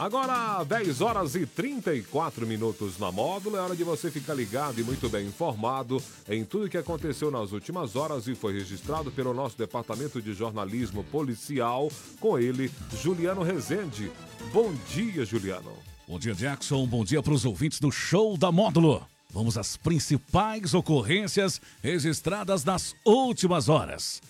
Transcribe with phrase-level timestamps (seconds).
[0.00, 3.58] Agora, 10 horas e 34 minutos na módulo.
[3.58, 7.52] É hora de você ficar ligado e muito bem informado em tudo que aconteceu nas
[7.52, 11.92] últimas horas e foi registrado pelo nosso departamento de jornalismo policial.
[12.18, 14.10] Com ele, Juliano Rezende.
[14.54, 15.74] Bom dia, Juliano.
[16.08, 16.86] Bom dia, Jackson.
[16.86, 19.06] Bom dia para os ouvintes do Show da Módulo.
[19.28, 24.22] Vamos às principais ocorrências registradas nas últimas horas.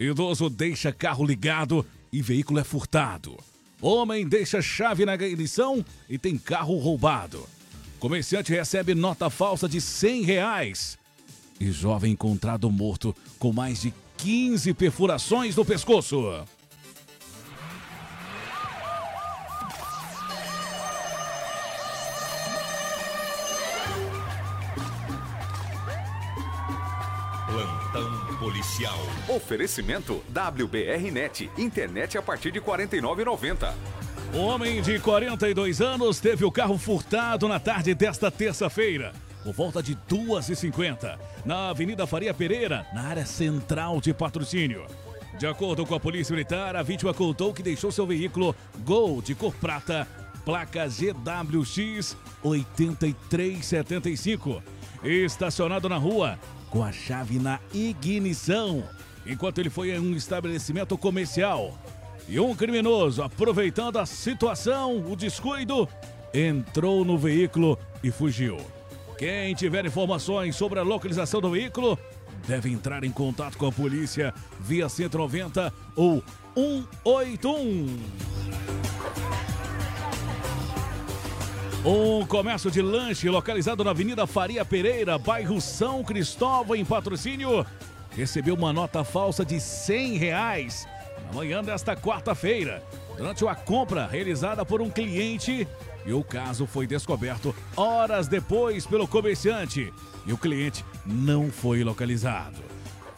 [0.00, 3.36] Idoso deixa carro ligado e veículo é furtado.
[3.82, 7.44] Homem deixa chave na ignição e tem carro roubado.
[7.98, 10.98] Comerciante recebe nota falsa de 100 reais.
[11.58, 16.44] E jovem encontrado morto com mais de 15 perfurações no pescoço.
[28.42, 28.98] Policial.
[29.28, 33.72] Oferecimento WBRnet, internet a partir de R$ 49,90.
[34.34, 39.12] Homem de 42 anos teve o carro furtado na tarde desta terça-feira,
[39.44, 44.86] por volta de 2h50, na Avenida Faria Pereira, na área central de patrocínio.
[45.38, 49.36] De acordo com a Polícia Militar, a vítima contou que deixou seu veículo Gol de
[49.36, 50.04] cor prata,
[50.44, 54.60] placa GWX 8375,
[55.04, 56.36] estacionado na rua
[56.72, 58.82] com a chave na ignição,
[59.26, 61.78] enquanto ele foi em um estabelecimento comercial.
[62.26, 65.86] E um criminoso, aproveitando a situação, o descuido,
[66.32, 68.56] entrou no veículo e fugiu.
[69.18, 71.98] Quem tiver informações sobre a localização do veículo,
[72.48, 78.31] deve entrar em contato com a polícia via 190 ou 181.
[81.84, 87.66] Um comércio de lanche localizado na Avenida Faria Pereira, bairro São Cristóvão, em patrocínio,
[88.16, 90.86] recebeu uma nota falsa de 100 reais
[91.26, 92.84] na manhã desta quarta-feira,
[93.16, 95.66] durante uma compra realizada por um cliente.
[96.06, 99.92] E o caso foi descoberto horas depois pelo comerciante.
[100.24, 102.62] E o cliente não foi localizado.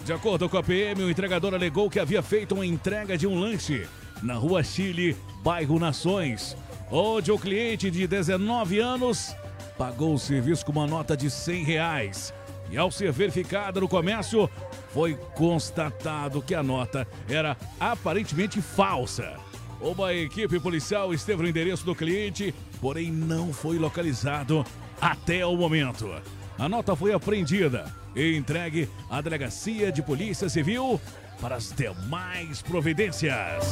[0.07, 3.39] De acordo com a PM, o entregador alegou que havia feito uma entrega de um
[3.39, 3.87] lanche
[4.23, 6.57] na rua Chile, bairro Nações
[6.91, 9.34] onde o cliente de 19 anos
[9.77, 12.34] pagou o serviço com uma nota de 100 reais.
[12.71, 14.49] E ao ser verificada no comércio,
[14.93, 19.34] foi constatado que a nota era aparentemente falsa.
[19.81, 24.65] Uma equipe policial esteve no endereço do cliente, porém não foi localizado
[25.00, 26.11] até o momento.
[26.59, 31.00] A nota foi apreendida e entregue à Delegacia de Polícia Civil
[31.41, 33.65] para as demais providências.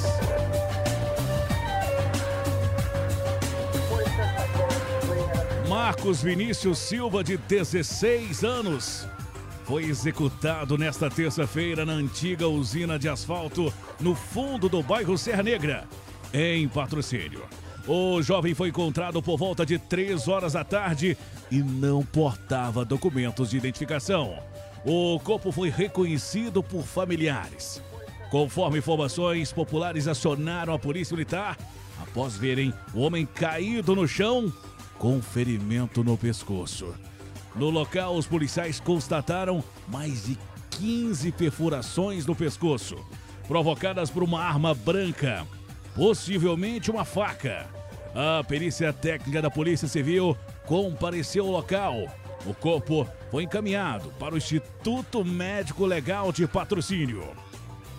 [5.85, 9.05] Marcos Vinícius Silva, de 16 anos,
[9.65, 15.89] foi executado nesta terça-feira na antiga usina de asfalto no fundo do bairro Serra Negra,
[16.33, 17.43] em patrocínio.
[17.85, 21.19] O jovem foi encontrado por volta de 3 horas da tarde
[21.51, 24.39] e não portava documentos de identificação.
[24.85, 27.83] O corpo foi reconhecido por familiares.
[28.31, 31.59] Conforme informações populares acionaram a polícia militar
[32.01, 34.53] após verem o homem caído no chão
[35.03, 36.95] com ferimento no pescoço.
[37.57, 40.39] No local, os policiais constataram mais de
[40.79, 42.95] 15 perfurações no pescoço,
[43.49, 45.45] provocadas por uma arma branca,
[45.97, 47.67] possivelmente uma faca.
[48.15, 50.37] A perícia técnica da Polícia Civil
[50.67, 51.97] compareceu ao local.
[52.47, 57.29] O corpo foi encaminhado para o Instituto Médico Legal de Patrocínio.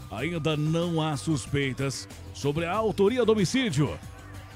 [0.10, 4.00] Ainda não há suspeitas sobre a autoria do homicídio.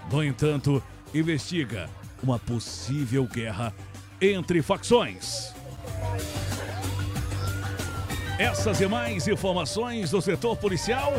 [0.09, 0.81] No entanto,
[1.13, 1.89] investiga
[2.23, 3.73] uma possível guerra
[4.21, 5.53] entre facções.
[8.39, 11.13] Essas e mais informações do setor policial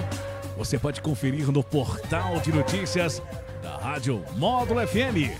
[0.58, 3.22] você pode conferir no portal de notícias
[3.62, 5.30] da Rádio Módulo FM,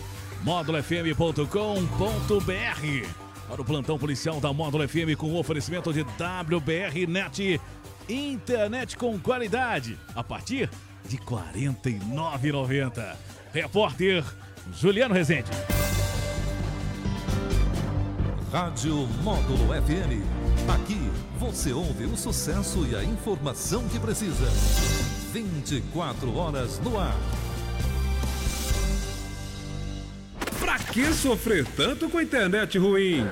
[0.45, 1.49] módulofm.com.br.
[3.49, 7.61] Para o plantão policial da Módulo FM com oferecimento de WBR Net,
[8.09, 10.71] internet com qualidade, a partir
[11.09, 13.17] de R$ 49,90.
[13.53, 14.23] Repórter
[14.73, 15.51] Juliano Rezende.
[18.53, 20.23] Rádio Módulo FM.
[20.69, 24.47] Aqui você ouve o sucesso e a informação que precisa.
[25.33, 27.17] 24 horas no ar.
[30.59, 33.27] Pra que sofrer tanto com a internet ruim?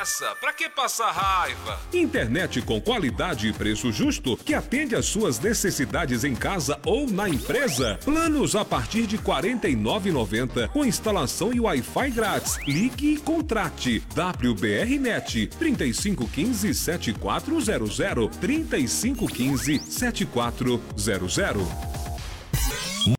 [0.00, 0.34] Essa?
[0.36, 1.78] Pra que passar raiva?
[1.92, 7.28] Internet com qualidade e preço justo que atende às suas necessidades em casa ou na
[7.28, 7.98] empresa.
[8.02, 12.58] Planos a partir de R$ 49,90 com instalação e Wi-Fi grátis.
[12.66, 14.02] Ligue e contrate.
[14.16, 21.89] WBRnet 3515 7400 3515 7400.